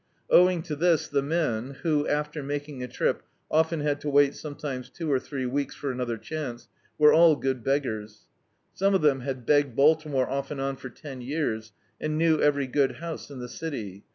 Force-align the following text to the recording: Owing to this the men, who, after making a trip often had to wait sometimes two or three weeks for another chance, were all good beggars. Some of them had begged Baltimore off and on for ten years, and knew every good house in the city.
Owing 0.31 0.63
to 0.63 0.75
this 0.75 1.07
the 1.07 1.21
men, 1.21 1.75
who, 1.83 2.07
after 2.07 2.41
making 2.41 2.81
a 2.81 2.87
trip 2.87 3.21
often 3.51 3.81
had 3.81 4.01
to 4.01 4.09
wait 4.09 4.33
sometimes 4.33 4.89
two 4.89 5.11
or 5.11 5.19
three 5.19 5.45
weeks 5.45 5.75
for 5.75 5.91
another 5.91 6.17
chance, 6.17 6.67
were 6.97 7.13
all 7.13 7.35
good 7.35 7.63
beggars. 7.63 8.25
Some 8.73 8.95
of 8.95 9.03
them 9.03 9.19
had 9.19 9.45
begged 9.45 9.75
Baltimore 9.75 10.27
off 10.27 10.49
and 10.49 10.59
on 10.59 10.75
for 10.77 10.89
ten 10.89 11.21
years, 11.21 11.71
and 11.99 12.17
knew 12.17 12.41
every 12.41 12.65
good 12.65 12.93
house 12.93 13.29
in 13.29 13.41
the 13.41 13.47
city. 13.47 14.03